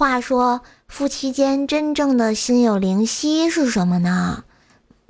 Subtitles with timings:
[0.00, 4.44] 话说，夫妻间真正的心有灵犀是什么呢？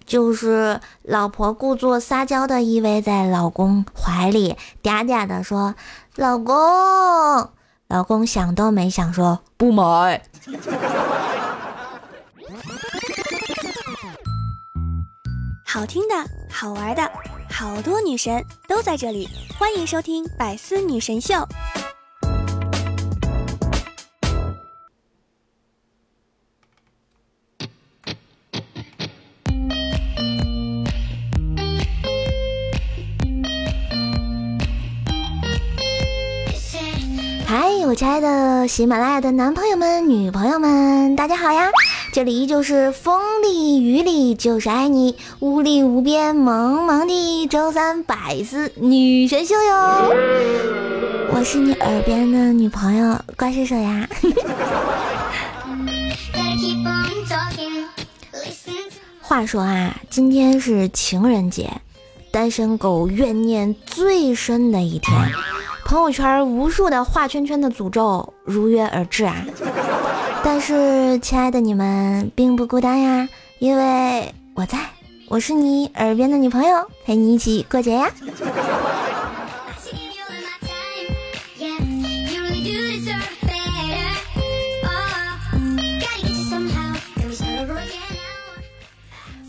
[0.04, 5.76] 就是老婆故作撒娇的依偎在老公怀里，嗲嗲的说
[6.18, 6.56] ：“老公。”
[7.86, 10.20] 老公想都没想说：“不买。”
[15.64, 16.16] 好听的，
[16.50, 17.08] 好玩的，
[17.48, 21.34] 好多女神都在这里，欢迎收听《百思女神秀》。
[38.00, 41.70] 亲爱的喜马拉雅的男朋友们、女朋友们，大家好呀！
[42.14, 50.14] 这里依旧是风里雨里就是爱你，无里无边萌萌的周三百思女神秀哟！
[51.34, 54.08] 我是你耳边的女朋友，怪兽手呀！
[59.20, 61.70] 话说啊，今天是情人节，
[62.30, 65.14] 单身狗怨念最深的一天。
[65.90, 69.44] 朋友圈无数的画圈圈的诅咒如约而至啊！
[70.44, 74.78] 但是亲爱的你们并不孤单呀，因为我在，
[75.26, 78.08] 我是你耳边的女朋友，陪你一起过节呀。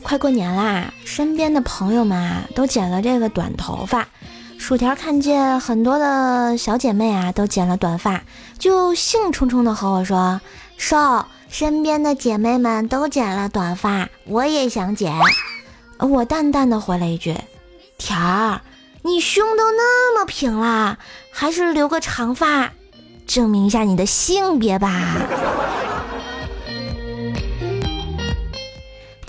[0.01, 4.07] 快过年啦，身边的朋友们啊都剪了这个短头发。
[4.71, 8.23] 薯条看见很多的小姐妹啊，都剪了短发，
[8.57, 10.39] 就兴冲冲的和我说
[10.79, 15.13] ：“瘦，身边的姐妹们都剪了短发，我也想剪。”
[15.99, 17.35] 我淡淡的回了一句
[17.99, 18.61] ：“条儿，
[19.01, 20.97] 你胸都那么平了，
[21.33, 22.71] 还是留个长发，
[23.27, 25.17] 证明一下你的性别吧。”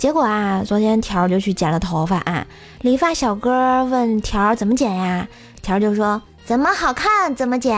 [0.03, 2.45] 结果啊，昨天条就去剪了头发啊。
[2.81, 5.25] 理发小哥问条怎么剪呀？
[5.61, 7.73] 条就说怎么好看怎么剪。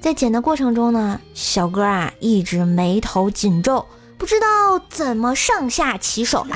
[0.00, 3.84] 在剪的过程中呢，小哥啊一直眉头紧皱，
[4.16, 6.46] 不知道怎么上下其手。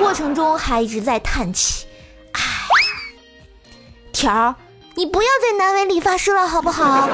[0.00, 1.86] 过程中还一直在叹气。
[2.32, 2.40] 唉，
[4.12, 4.52] 条，
[4.96, 7.08] 你不要再难为理发师了，好不好？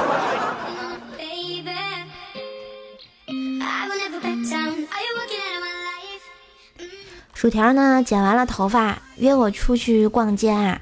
[7.42, 8.00] 薯条呢？
[8.06, 10.80] 剪完了头发，约我出去逛街啊。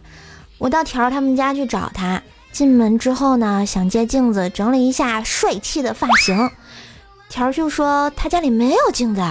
[0.58, 2.20] 我到条他们家去找他。
[2.52, 6.50] 进门之后呢，想借镜子整理一下帅气的发型。
[7.30, 9.22] 条就说他家里没有镜子。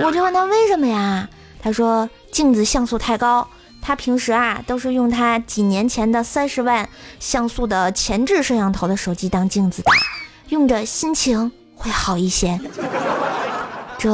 [0.00, 1.28] 我就问他为什么呀？
[1.60, 3.48] 他说镜子像素太高，
[3.82, 6.88] 他平时啊都是用他几年前的三十万
[7.18, 9.90] 像素的前置摄像头的手机当镜子的，
[10.50, 12.60] 用着心情会好一些。
[14.04, 14.10] 这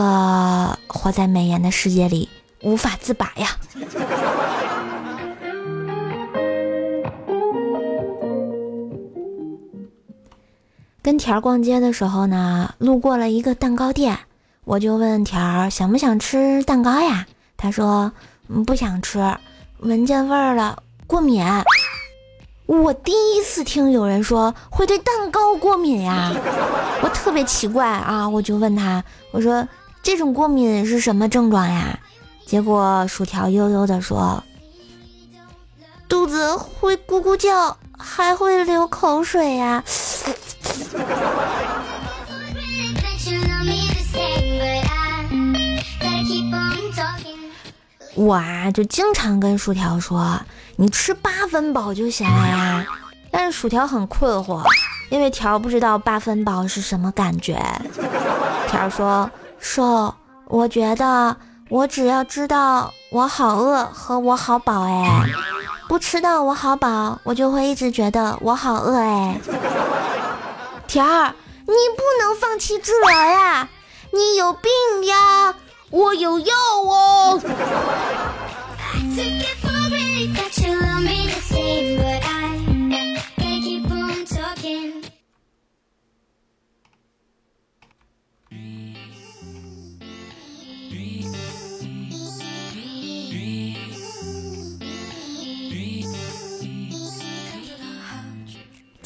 [0.86, 2.28] 活在美颜的世界里
[2.62, 3.48] 无法自拔呀！
[11.02, 14.16] 跟条儿逛街的时候呢，路过了一个蛋糕店，
[14.62, 17.26] 我就问条儿想不想吃蛋糕呀？
[17.56, 18.12] 他说
[18.64, 19.18] 不想吃，
[19.78, 21.44] 闻见味儿了过敏。
[22.66, 26.32] 我第一次听有人说会对蛋糕过敏呀，
[27.02, 29.02] 我特别奇怪啊，我就问他，
[29.32, 29.66] 我说。
[30.02, 31.98] 这种过敏是什么症状呀？
[32.46, 34.42] 结果薯条悠悠的说
[36.08, 39.84] ：“肚子会咕咕叫，还会流口水呀。”
[48.16, 50.40] 我啊，就经常跟薯条说
[50.74, 52.84] ：“你吃八分饱就行了呀。”
[53.30, 54.64] 但是薯条很困惑，
[55.08, 57.62] 因为条不知道八分饱是什么感觉。
[58.66, 59.30] 条说。
[59.60, 60.14] 说，
[60.46, 61.36] 我觉得
[61.68, 65.24] 我只要知道我好饿和我好饱，哎，
[65.86, 69.40] 不吃到我好饱，我就会一直觉得我好饿，哎。
[70.88, 71.34] 条儿，
[71.66, 73.68] 你不能放弃治疗呀，
[74.12, 74.70] 你有病
[75.06, 75.54] 呀，
[75.90, 76.54] 我有药
[76.84, 77.40] 哦。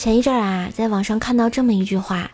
[0.04, 2.30] 前一阵啊，在网上看到这么一句话：“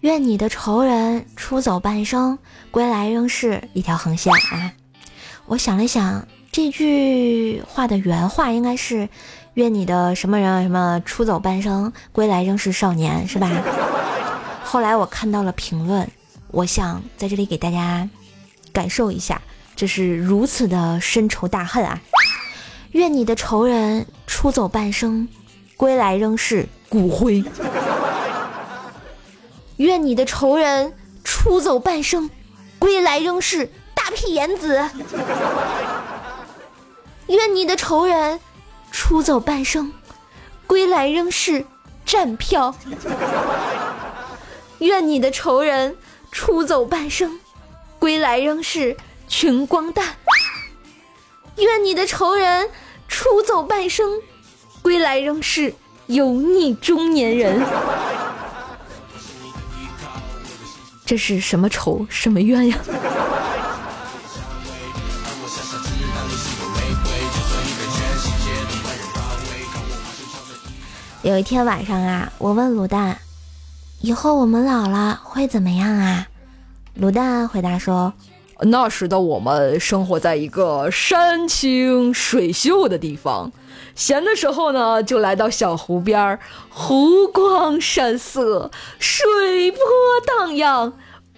[0.00, 2.38] 愿你的仇人出走半生，
[2.70, 4.70] 归来仍是一条横线。”啊，
[5.46, 9.08] 我想了想，这句话的原话应该是
[9.54, 13.50] ：“愿你的什么人什么出走半生，归来仍是少年”，是吧？
[14.62, 16.06] 后来我看到了评论，
[16.48, 18.06] 我想在这里给大家
[18.70, 19.40] 感受一下，
[19.74, 21.98] 这是如此的深仇大恨啊！
[22.90, 25.26] 愿你的仇人出走半生，
[25.78, 27.44] 归来仍是骨灰。
[29.76, 32.30] 愿你的仇人出走半生，
[32.78, 34.88] 归来仍是大屁眼子。
[37.26, 38.38] 愿你的仇人
[38.92, 39.92] 出走半生，
[40.66, 41.66] 归来仍是
[42.04, 42.74] 站票。
[44.78, 45.96] 愿你的仇人
[46.30, 47.40] 出走半生，
[47.98, 48.96] 归来仍是
[49.26, 50.16] 穷光蛋。
[51.56, 52.70] 愿你的仇人
[53.08, 54.20] 出走半生，
[54.82, 55.74] 归来仍是
[56.06, 57.60] 油腻中年人。
[61.06, 62.78] 这是什么仇什么怨呀？
[71.22, 73.18] 有一天晚上啊，我问卤蛋
[74.02, 76.26] ：“以后我们老了会怎么样啊？”
[77.00, 78.12] 卤蛋回答说
[78.60, 83.52] ：“那时的我们生活在一个山清水秀的地方，
[83.94, 86.38] 闲的时候呢，就来到小湖边儿，
[86.70, 89.80] 湖光山色，水波
[90.26, 90.92] 荡漾，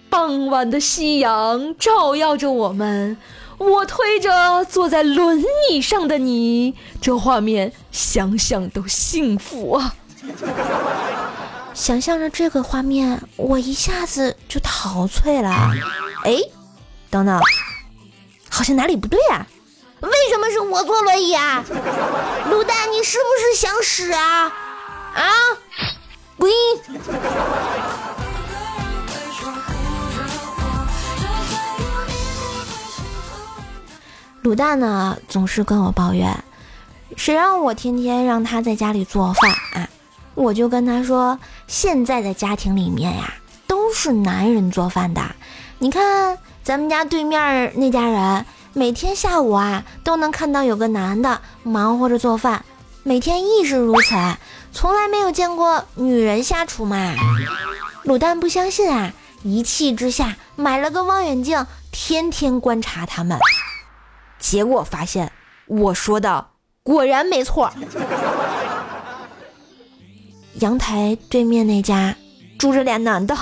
[0.09, 3.17] 傍晚的夕阳照耀着我们。”
[3.57, 9.95] 我推着坐在轮椅上的你，这画面想想都幸福啊！
[11.73, 15.49] 想象着这个画面，我一下子就陶醉了。
[16.23, 16.37] 哎，
[17.09, 17.39] 等等，
[18.49, 19.45] 好像哪里不对啊？
[20.01, 21.63] 为什么是我坐轮椅啊？
[22.49, 24.51] 卤蛋，你是不是想屎啊？
[25.15, 25.31] 啊，
[26.37, 26.51] 滚！
[34.43, 36.43] 卤蛋呢，总是跟我抱怨，
[37.15, 39.89] 谁让我天天让他在家里做饭啊？
[40.35, 43.33] 我就跟他说，现在的家庭里面呀，
[43.65, 45.21] 都是男人做饭的。
[45.79, 46.37] 你看
[46.67, 52.65] 咱们家对面那家人，每天下午啊，都能看到有个男的忙活着做饭，
[53.03, 54.15] 每天亦是如此，
[54.73, 57.15] 从来没有见过女人下厨嘛。
[58.03, 63.39] 卤蛋不相信啊，一气之下买了个望远镜，天天观察他们。
[64.37, 65.31] 结果发现，
[65.67, 66.47] 我说的
[66.83, 67.71] 果然没错。
[70.55, 72.13] 阳台对面那家
[72.59, 73.33] 住着俩男的。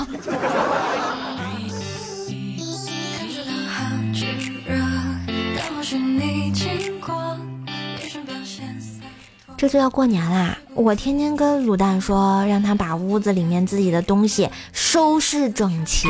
[9.65, 16.07] 这就要过年啦，我天天跟卤蛋说，让他把屋子里面自己的东西收拾整齐。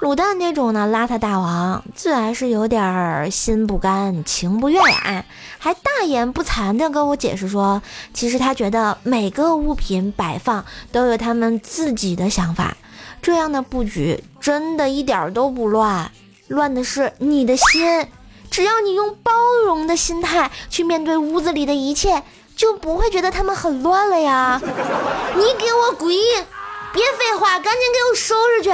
[0.00, 5.24] 卤蛋那种呢，邋遢大王自然是有点儿心不甘情不愿呀，
[5.58, 7.82] 还大言不惭的跟我解释说，
[8.14, 12.76] 其实他觉得每个物品摆放都有他们自己的想法，
[13.20, 16.08] 这样的布局真的一点儿都不乱，
[16.46, 18.06] 乱的是你的心。
[18.50, 19.30] 只要你用包
[19.66, 22.22] 容的心态去面对屋子里的一切，
[22.58, 24.60] 就不会觉得他们很乱了呀。
[24.60, 26.12] 你给我滚！
[26.92, 28.70] 别废话，赶紧给我收拾去。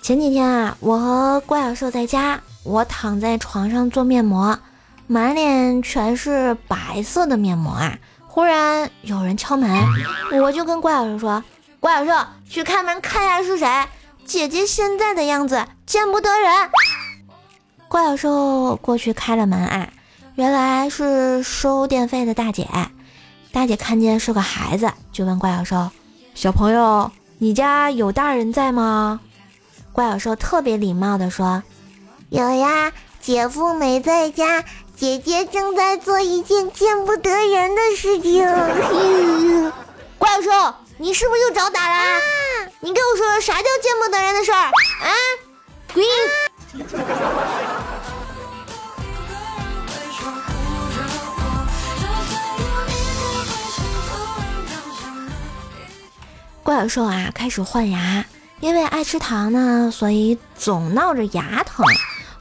[0.00, 4.56] 前几天啊，我和怪小兽在家，我躺在床上做面膜，
[5.08, 7.98] 满脸全是白色的面膜啊。
[8.34, 9.70] 忽然有人敲门，
[10.42, 11.44] 我就跟怪小兽说
[11.78, 13.84] ：“怪小兽，去开门看一下是谁。”
[14.26, 16.52] 姐姐现在的样子见不得人。
[17.86, 19.88] 怪小兽过去开了门啊，
[20.34, 22.68] 原来是收电费的大姐。
[23.52, 25.90] 大姐看见是个孩子，就问怪小兽
[26.34, 29.20] ：“小朋友，你家有大人在吗？”
[29.94, 31.62] 怪小兽特别礼貌地说
[32.30, 34.64] ：“有呀，姐夫没在家，
[34.96, 38.46] 姐姐正在做一件见不得人的事情。
[40.16, 40.50] ”怪兽，
[40.98, 42.20] 你是不是又找打了？
[42.80, 44.72] 你给我说说啥叫见不得人的事儿啊？
[45.92, 46.04] 滚！
[56.62, 58.24] 怪兽啊，开始换牙。
[58.60, 61.84] 因为爱吃糖呢，所以总闹着牙疼。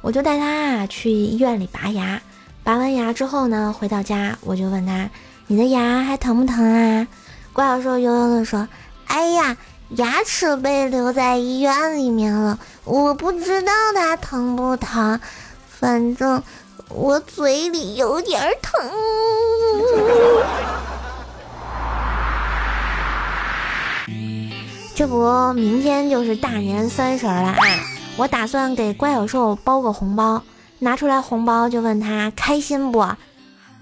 [0.02, 2.22] 我就带他去医院里拔牙。
[2.64, 5.10] 拔完牙之后呢，回到家我就问他
[5.48, 7.06] ：“你的牙还疼不疼啊？”
[7.52, 8.70] 怪小兽悠悠的说
[9.08, 9.58] ：“哎呀，
[9.90, 15.20] 牙齿被留在医院里面了，我不知道它疼不疼，
[15.68, 16.42] 反正
[16.88, 18.82] 我嘴里有点疼。
[24.96, 27.56] ”这不，明天就是大年三十了啊！
[28.16, 30.42] 我打算给怪小兽包个红包，
[30.84, 33.08] 拿出来红包就问他开心不？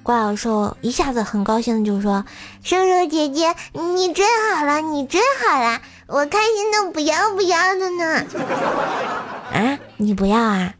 [0.04, 2.26] 怪小兽一下子很高兴的就说
[2.66, 8.26] ：“叔叔姐姐，你真好了，你真好了，我开心的不要不要的呢。
[9.54, 10.74] ”啊，你不要啊？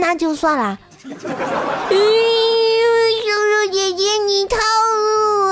[0.00, 0.78] 那就算了。
[1.00, 1.16] 叔叔
[3.72, 5.50] 姐姐，你套路我，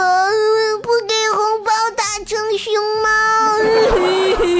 [0.82, 2.70] 不给红包打成熊
[3.02, 3.08] 猫。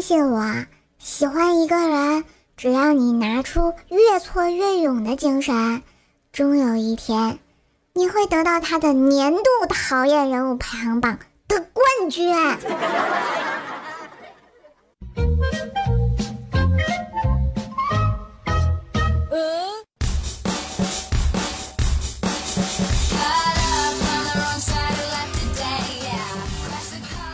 [0.00, 0.66] 信我，
[0.98, 2.24] 喜欢一个人，
[2.56, 5.82] 只要你拿出越挫越勇的精神，
[6.32, 7.38] 终有一天，
[7.92, 12.34] 你会得到他的年度讨厌人物排行榜的冠军。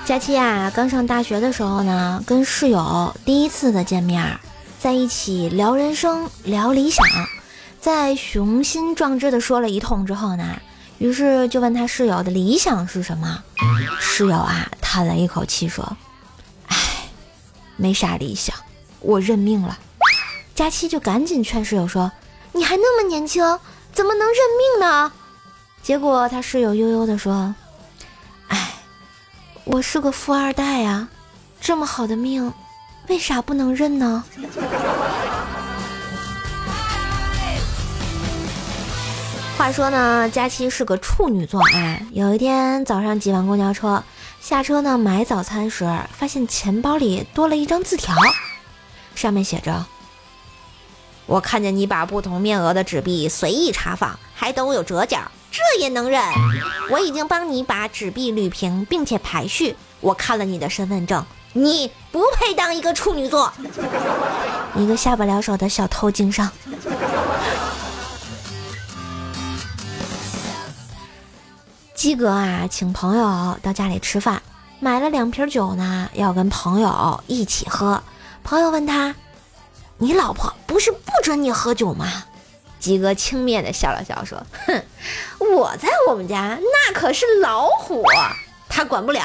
[0.07, 4.39] 佳期啊，刚上大学的时候呢，跟室友第一次的见面，
[4.79, 7.05] 在一起聊人生、聊理想，
[7.81, 10.61] 在雄心壮志的说了一通之后呢，
[10.99, 13.43] 于是就问他室友的理想是什么。
[13.99, 15.97] 室友啊，叹了一口气说
[16.71, 16.77] ：“唉，
[17.75, 18.55] 没啥理想，
[19.01, 19.77] 我认命了。”
[20.55, 22.13] 佳期就赶紧劝室友说
[22.55, 23.43] ：“你还那么年轻，
[23.93, 24.37] 怎么能认
[24.79, 25.13] 命呢？”
[25.83, 27.53] 结果他室友悠悠的说。
[29.77, 31.07] 我是个富二代呀，
[31.61, 32.51] 这么好的命，
[33.09, 34.25] 为啥不能认呢？
[39.59, 42.01] 话说呢，佳期是个处女座啊。
[42.13, 44.03] 有一天早上挤完公交车，
[44.41, 48.15] 下车呢买早餐时，发现钱包里多了一张字条，
[49.15, 49.85] 上面写着
[51.27, 56.23] ：“我看见你把不同面额的纸币随意插放，还都有折角。”这也能忍？
[56.91, 59.75] 我已经帮你把纸币捋平，并且排序。
[60.03, 63.51] 我看了你的身份证，你不配当一个处女座，
[64.75, 66.53] 一个下不了手的小偷经商。
[71.95, 74.43] 鸡哥啊，请朋友到家里吃饭，
[74.79, 78.03] 买了两瓶酒呢，要跟朋友一起喝。
[78.45, 79.15] 朋友问他
[79.97, 82.25] ：“你老婆不是不准你喝酒吗？”
[82.87, 84.81] 鸡哥轻蔑的笑了笑，说：“哼，
[85.41, 88.05] 我在我们家那可是老虎，
[88.69, 89.25] 他管不了。”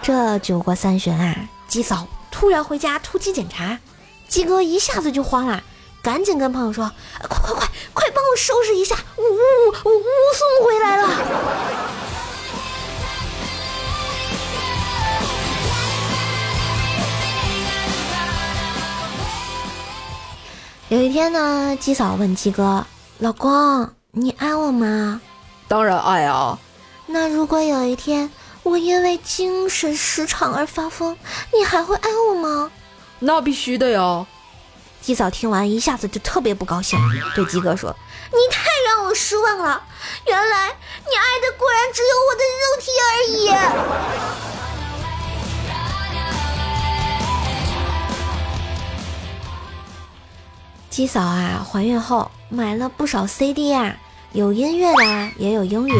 [0.00, 1.34] 这酒过三巡啊，
[1.66, 3.80] 鸡嫂突然回家突击检查，
[4.28, 5.64] 鸡哥一下子就慌了，
[6.00, 6.92] 赶紧跟朋友说
[7.28, 11.08] ：“快快快，快帮我收拾一下，呜呜呜呜，送回来了。”
[21.06, 22.84] 一天呢，鸡嫂问鸡哥
[23.20, 25.20] ：“老公，你爱我吗
[25.68, 26.58] ？”“当然爱啊。
[27.06, 28.28] ”“那如果有一天
[28.64, 31.16] 我因为精神失常而发疯，
[31.56, 32.72] 你还会爱我吗
[33.20, 34.26] ？”“那必须的呀。”
[35.00, 36.98] 鸡嫂听完一下子就特别不高兴，
[37.36, 37.94] 对鸡哥说
[38.34, 39.80] ：“你太让我失望了，
[40.26, 40.66] 原来
[41.08, 44.55] 你爱的果然只有我的肉体而已。”
[50.96, 53.94] 鸡嫂啊，怀孕后买了不少 CD 啊，
[54.32, 55.92] 有音乐的，也有英语，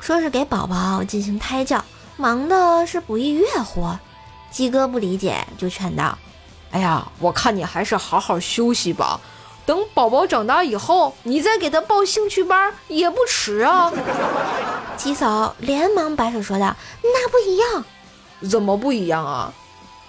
[0.00, 1.84] 说是给宝宝进行胎教，
[2.16, 3.86] 忙的是不亦乐乎。
[4.50, 6.16] 鸡哥不理解，就劝道
[6.72, 9.20] ：“哎呀，我看你还是好好休息吧，
[9.66, 13.92] 等宝宝长大以后，你再给他报兴趣班也不迟啊。
[14.96, 17.84] ”鸡嫂连忙摆手说道：“那不一样，
[18.50, 19.52] 怎么不一样啊？”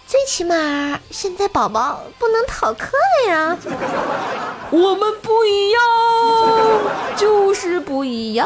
[0.08, 2.92] 最起码现在宝宝不能逃课
[3.26, 3.58] 了呀！
[4.70, 5.82] 我们不一样，
[7.18, 8.46] 就是不一样。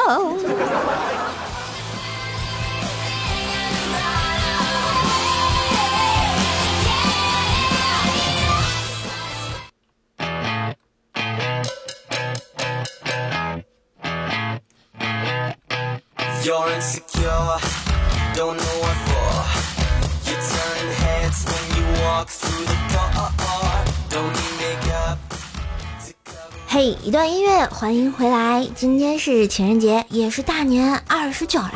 [26.67, 28.67] 嘿，一段音乐，欢迎回来。
[28.75, 31.71] 今天是情人节，也是大年二十九啦，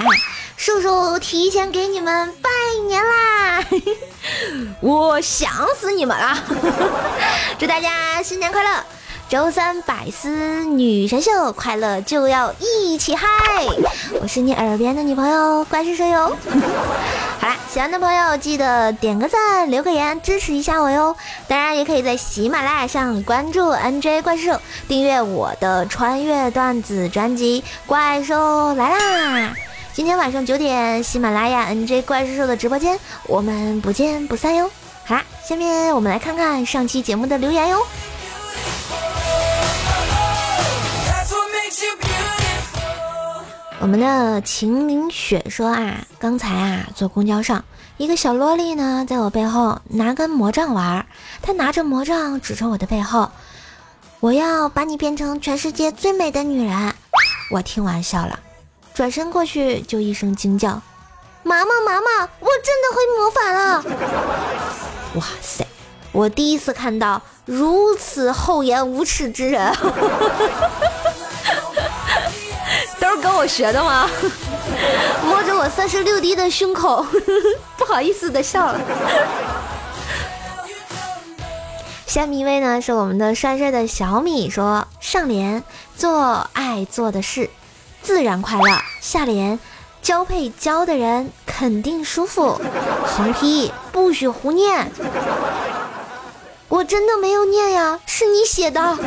[0.57, 2.49] 叔叔提前给你们拜
[2.87, 3.63] 年啦！
[4.81, 6.37] 我想死你们了，
[7.57, 8.83] 祝大家新年快乐！
[9.33, 13.27] 周三百思女神秀，快乐就要一起嗨！
[14.21, 16.37] 我是你耳边的女朋友怪兽兽哟。
[17.41, 21.15] 好啦，喜欢的朋友记得点个赞，留个言，支持一下我哟。
[21.47, 28.99] 当然，也可以在喜马拉雅上关注 NJ 怪兽，订阅我的穿越段子专辑《怪兽来啦》。
[29.93, 34.69] 今天晚上九点，喜马拉雅 NJ 怪兽兽的直播间，我们不见不散哟。
[35.05, 37.81] 好啦，下面我们来看看上期节目的留言哟。
[43.83, 47.65] 我们的秦明雪说啊，刚才啊坐公交上，
[47.97, 51.05] 一个小萝莉呢在我背后拿根魔杖玩，
[51.41, 53.29] 她拿着魔杖指着我的背后，
[54.21, 56.95] 我要把你变成全世界最美的女人。
[57.51, 58.39] 我听完笑了，
[58.93, 60.81] 转身过去就一声惊叫
[61.43, 63.83] ：“妈妈妈妈，我真的会魔法了！”
[65.19, 65.67] 哇塞，
[66.13, 69.69] 我第一次看到如此厚颜无耻之人。
[73.43, 74.09] 我学的吗？
[75.27, 77.05] 摸着我三十六 D 的胸口，
[77.75, 78.79] 不好意思的笑了。
[82.05, 85.61] 下面一位呢是我们的帅帅的小米说：上联
[85.97, 87.49] 做爱做的事，
[88.01, 89.59] 自然快乐；下联
[90.01, 92.61] 交配交的人肯定舒服。
[93.05, 94.89] 横批不许胡念，
[96.69, 98.97] 我真的没有念呀，是你写的。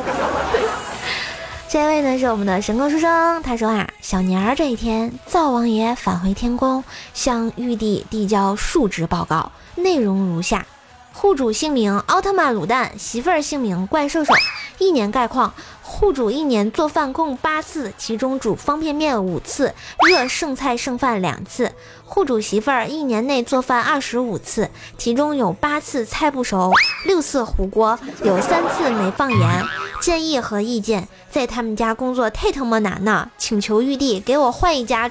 [1.68, 10.64] 这位呢是我们的神功书生，他说啊，小年儿这一天，灶王爷返回天宫，向玉帝递交述职报告，内容如下：
[11.12, 14.32] 户主姓名奥特曼卤蛋，媳妇儿姓名怪兽兽，
[14.78, 15.52] 一年概况。
[15.82, 19.73] 户主一年做饭共八次，其中煮方便面五次，
[20.08, 21.73] 热剩菜剩饭两次。
[22.06, 26.72] 户主媳妇儿一年内做饭二十五次，其中有八次菜不熟，
[27.04, 29.64] 六次糊锅，有三次没放盐。
[30.00, 35.10] 建议和意见，在他们家工作太他妈难了，请求玉帝给我换一家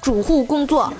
[0.00, 0.92] 主户工作。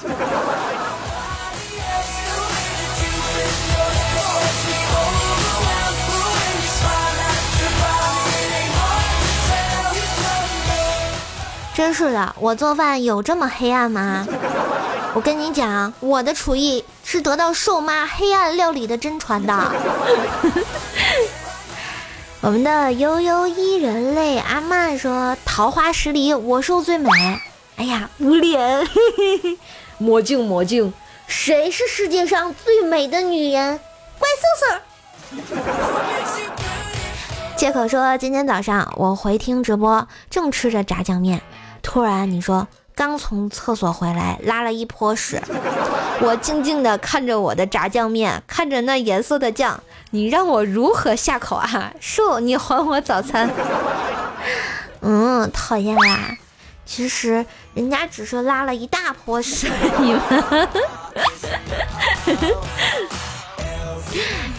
[11.74, 14.26] 真是的，我做饭有这么黑暗吗？
[15.14, 19.54] 我跟你讲，我的厨艺是得到瘦妈黑暗料理的真传的。
[22.40, 27.10] 我们的悠悠一人类阿曼说：“桃花十里，我瘦最美。”
[27.76, 28.88] 哎呀，捂脸！
[29.98, 30.92] 魔镜魔镜，
[31.26, 33.78] 谁是世界上最美的女人？
[34.18, 35.46] 怪兽兽。
[37.54, 41.42] 借口说：“今天早上我回听直播，正吃着炸酱面。”
[41.82, 42.66] 突然，你说
[43.04, 45.42] 刚从厕所回来，拉了一泼屎。
[46.20, 51.92] 我静静的看着我的炸酱面，看着那颜色的酱，你让我如何下口啊？
[51.98, 53.50] 叔，你还我早餐。
[55.00, 56.36] 嗯，讨厌啦。
[56.86, 60.68] 其实人家只是拉了一大泼屎， 你们。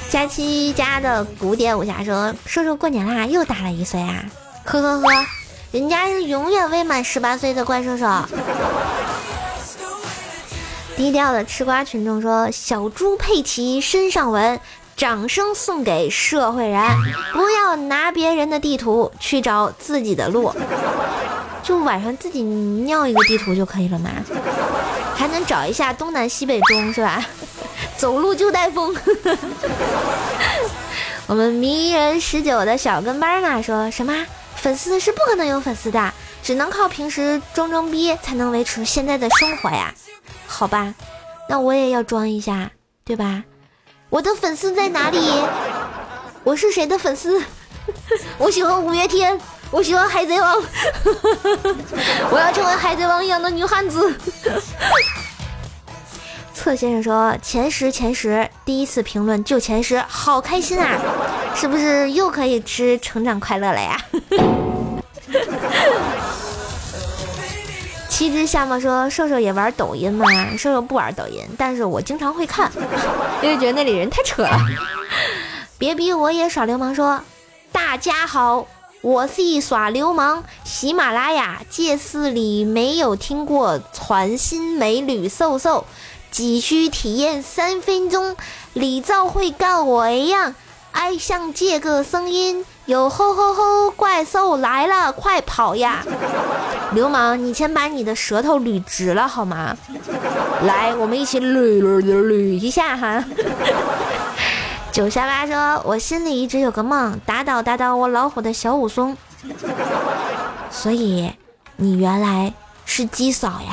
[0.10, 4.26] 佳期家的古典武侠说：“叔叔过年啦，又大了一岁啊！”
[4.66, 5.26] 呵呵呵。
[5.74, 8.06] 人家是永远未满十八岁的怪兽兽。
[10.96, 14.60] 低调的吃瓜群众说：“小猪佩奇身上纹，
[14.96, 16.80] 掌声送给社会人，
[17.34, 20.54] 不要拿别人的地图去找自己的路，
[21.64, 24.12] 就晚上自己尿一个地图就可以了嘛，
[25.16, 27.26] 还能找一下东南西北中是吧？
[27.98, 28.96] 走路就带风。
[31.26, 34.14] 我们迷人十九的小跟班呢说什么？
[34.64, 39.94] 粉丝是不可能有粉丝的，只能靠平时装装逼才能维持现在的生活呀。
[40.48, 40.96] 好吧，
[41.50, 42.72] 那我也要装一下，
[43.04, 43.44] 对吧？
[44.10, 45.20] 我的粉丝在哪里？
[46.46, 47.44] 我是谁的粉丝？
[48.38, 49.38] 我喜欢五月天，
[49.70, 50.56] 我喜欢海贼王，
[52.32, 54.18] 我要成为海贼王一样的女汉子。
[56.54, 60.98] 侧先生说：“前十前十，第一次评论就前十，好开心啊！
[61.56, 64.00] 是不是又可以吃成长快乐了呀？”
[68.08, 70.28] 七只夏沫说：“瘦瘦也玩抖音吗？
[70.56, 72.72] 瘦瘦不玩抖音，但是我经常会看，
[73.42, 74.58] 因为觉得那里人太扯了。
[75.80, 77.20] 别逼我也耍流氓。”说
[77.74, 78.68] ：“大家好，
[79.02, 80.44] 我是耍流氓。
[80.64, 85.84] 喜马拉雅借势里没有听过传新美女瘦瘦。”
[86.34, 88.36] 急需体验三分钟，
[88.74, 90.56] 李兆会跟我一样
[90.92, 92.66] 爱上这个声音。
[92.86, 96.04] 有吼吼吼，怪兽来了，快跑呀！
[96.94, 99.78] 流氓，你先把你的舌头捋直了好吗？
[100.64, 103.24] 来，我们一起捋捋捋捋一下哈。
[104.92, 109.16] 九下八说，我心里一直有个梦，打倒打倒我老虎的小武松。
[110.72, 111.32] 所以，
[111.76, 112.52] 你原来
[112.86, 113.70] 是鸡嫂呀？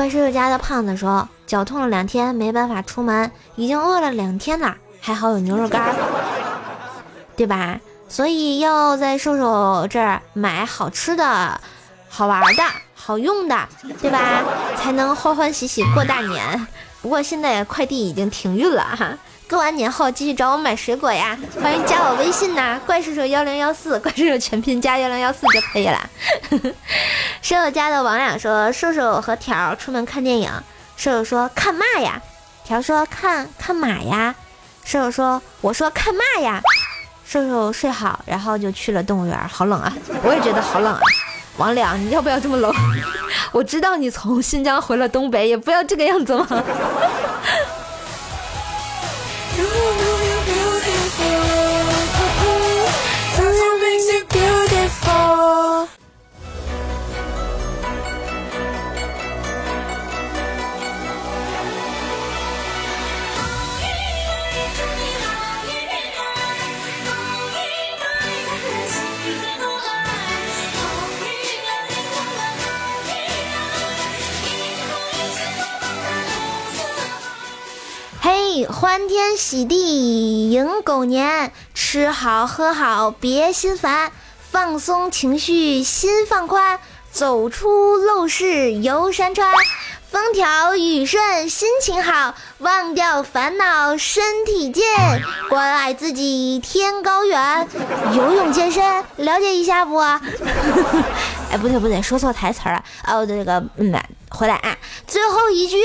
[0.00, 5.94] 怪叔叔家的胖子说：“脚痛了两天，没办法出门，已经饿了两天了，还好有牛肉干，
[7.36, 7.78] 对吧？
[8.08, 11.60] 所以要在瘦瘦这儿买好吃的，
[12.08, 12.62] 好玩的、
[12.94, 13.68] 好用的，
[14.00, 14.42] 对吧？
[14.74, 16.66] 才能欢欢喜喜过大年。
[17.02, 19.10] 不过现在快递已经停运了哈，
[19.50, 21.36] 过完年后继续找我买水果呀！
[21.60, 26.08] 欢迎加我微信呐，怪兽兽幺零幺四，怪兽兽全拼加幺零幺四就可以了。
[27.42, 30.48] 舍友家的王亮说：“瘦瘦和条出门看电影。”
[30.96, 32.22] 舍友说：“看嘛呀？”
[32.64, 34.32] 条说：“看看马呀。”
[34.86, 36.62] 舍友说：“我说看嘛呀？”
[37.26, 39.36] 瘦瘦睡好，然后就去了动物园。
[39.48, 39.92] 好冷啊！
[40.22, 41.00] 我也觉得好冷啊。
[41.56, 42.72] 王亮，你要不要这么冷？
[43.50, 46.46] 我知道你从新疆回了东北，也不要这个样子吗？
[78.22, 84.12] 嘿，欢天喜地迎狗年，吃好喝好别心烦，
[84.50, 86.78] 放松情绪心放宽，
[87.10, 89.54] 走出陋室游山川，
[90.10, 94.84] 风调雨顺心情好，忘掉烦恼身体健，
[95.48, 97.66] 关爱自己天高远，
[98.14, 99.96] 游泳健身了解一下不？
[101.50, 102.84] 哎，不对不对，说错台词了。
[103.06, 105.78] 哦，这个嗯，回来啊，最后一句。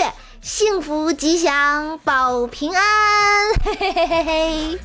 [0.46, 2.84] 幸福吉祥保平安，
[3.64, 4.80] 嘿嘿嘿嘿嘿。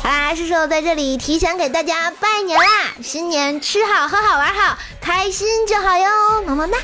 [0.00, 2.64] 好啦，叔叔在这里提前给大家拜年啦！
[3.02, 6.78] 新年吃好喝好玩好，开心就好哟，么么哒。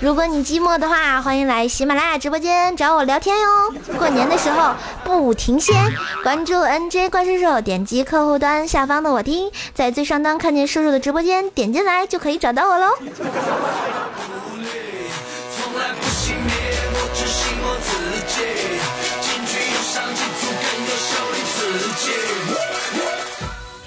[0.00, 3.70] 如果你寂寞的话，欢迎来喜马拉雅直播间找我聊天哟。
[3.98, 5.74] 过年的时候不停歇，
[6.22, 12.88] 关注 NJ 怪叔叔，点击客户端下方的我听，在最上端看见叔叔的直播间，点进来就可以找到我喽。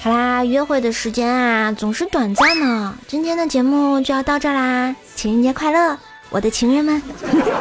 [0.05, 5.97] 好啦，约会的时间啊总是短暂呢，今天的节目就要到这啦，情人节快乐，
[6.29, 7.01] 我的情人们！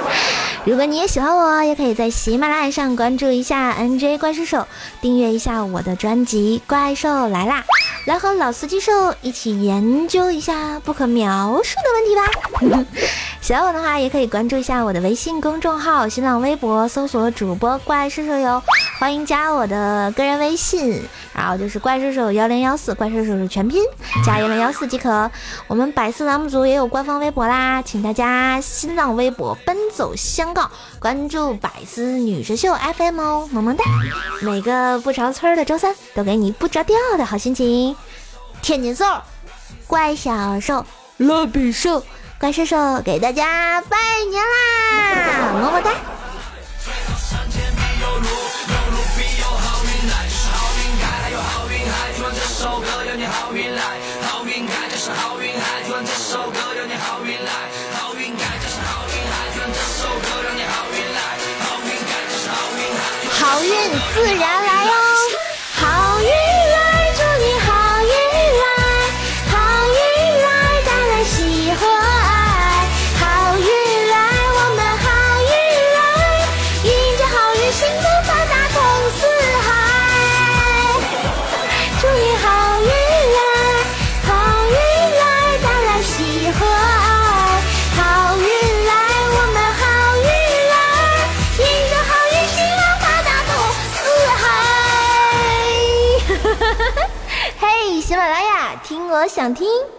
[0.66, 4.68] 如果你也喜欢我，也可以在喜马拉雅上关注一下 NJ 怪兽手，
[5.00, 7.62] 订阅一下我的专辑《怪兽来啦》，
[8.04, 12.84] 来和老司机兽一起研究一下不可描述的问题吧。
[13.44, 18.62] 喜欢我的话，也可以关注一下我的微信公众号、新浪微博，搜索主播怪兽兽哟。
[18.98, 21.02] 欢迎加我的个人微信，
[21.34, 23.82] 然后就是怪兽兽幺零幺四，怪兽兽是全拼
[24.24, 25.30] 加幺零幺四即可。
[25.66, 33.84] 我们百思栏目组也有官方微博啦，请大家新浪微博奔走相告，关注百思女神秀 FM 哦，萌萌哒！
[34.40, 37.94] 每个不着村的周三都给你不着调的好心情。
[38.62, 39.04] 天津兽，
[39.86, 40.86] 怪小兽，
[41.18, 42.02] 蜡笔兽，
[42.38, 43.96] 怪兽兽给大家拜
[44.28, 45.90] 年啦，么么哒！
[63.36, 63.70] 好运
[64.14, 64.63] 自然
[99.24, 99.93] 我想听。